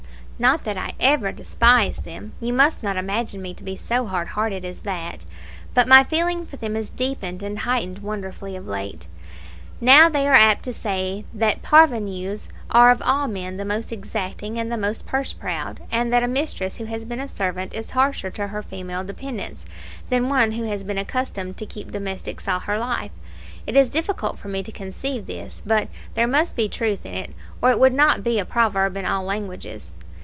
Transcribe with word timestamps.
Not 0.39 0.63
that 0.63 0.75
I 0.75 0.93
ever 0.99 1.31
despised 1.31 2.03
them 2.03 2.31
you 2.39 2.51
must 2.51 2.81
not 2.81 2.97
imagine 2.97 3.43
me 3.43 3.53
to 3.53 3.61
be 3.63 3.77
so 3.77 4.07
hard 4.07 4.29
hearted 4.29 4.65
as 4.65 4.81
that; 4.81 5.23
but 5.75 5.87
my 5.87 6.03
feeling 6.03 6.47
for 6.47 6.55
them 6.57 6.75
is 6.75 6.89
deepened 6.89 7.43
and 7.43 7.59
heightened 7.59 7.99
wonderfully 7.99 8.55
of 8.55 8.65
late. 8.65 9.05
Now 9.79 10.09
they 10.09 10.27
are 10.27 10.33
apt 10.33 10.63
to 10.63 10.73
say 10.73 11.25
that 11.31 11.61
PARVENUS 11.61 12.49
are 12.71 12.89
of 12.89 13.03
all 13.03 13.27
men 13.27 13.57
the 13.57 13.65
most 13.65 13.91
exacting 13.91 14.57
and 14.57 14.71
the 14.71 14.77
most 14.79 15.05
purse 15.05 15.31
proud; 15.31 15.79
and 15.91 16.11
that 16.11 16.23
a 16.23 16.27
mistress 16.27 16.77
who 16.77 16.85
has 16.85 17.05
been 17.05 17.19
a 17.19 17.29
servant 17.29 17.75
is 17.75 17.91
harsher 17.91 18.31
to 18.31 18.47
her 18.47 18.63
female 18.63 19.03
dependants 19.03 19.67
than 20.09 20.27
one 20.27 20.53
who 20.53 20.63
has 20.63 20.83
been 20.83 20.97
accustomed 20.97 21.57
to 21.57 21.67
keep 21.67 21.91
domestics 21.91 22.47
all 22.47 22.61
her 22.61 22.79
life. 22.79 23.11
It 23.67 23.75
is 23.75 23.91
difficult 23.91 24.39
for 24.39 24.47
me 24.47 24.63
to 24.63 24.71
conceive 24.71 25.27
this; 25.27 25.61
but 25.67 25.87
there 26.15 26.25
must 26.27 26.55
be 26.55 26.67
truth 26.67 27.05
in 27.05 27.13
it, 27.13 27.29
or 27.61 27.69
it 27.69 27.79
would 27.79 27.93
not 27.93 28.23
be 28.23 28.39
a 28.39 28.43
proverb 28.45 28.97
in 28.97 29.05
all 29.05 29.23
languages. 29.23 29.93